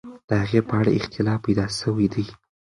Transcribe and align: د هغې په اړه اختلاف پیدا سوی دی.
د 0.27 0.29
هغې 0.41 0.61
په 0.69 0.73
اړه 0.81 0.91
اختلاف 0.99 1.39
پیدا 1.45 1.65
سوی 1.79 2.07
دی. 2.13 2.25